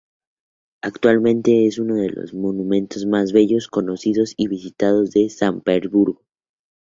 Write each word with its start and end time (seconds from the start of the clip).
Actualmente 0.81 1.67
es 1.67 1.77
uno 1.77 1.93
de 1.93 2.09
los 2.09 2.33
monumentos 2.33 3.05
más 3.05 3.33
bellos, 3.33 3.67
conocidos 3.67 4.33
y 4.35 4.47
visitados 4.47 5.11
de 5.11 5.29
San 5.29 5.61
Petersburgo. 5.61 6.23